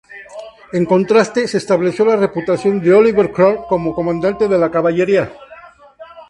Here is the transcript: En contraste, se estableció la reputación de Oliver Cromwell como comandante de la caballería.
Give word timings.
En 0.73 0.87
contraste, 0.87 1.47
se 1.47 1.59
estableció 1.59 2.03
la 2.05 2.15
reputación 2.15 2.79
de 2.81 2.91
Oliver 2.91 3.31
Cromwell 3.31 3.65
como 3.69 3.93
comandante 3.93 4.47
de 4.47 4.57
la 4.57 4.71
caballería. 4.71 5.31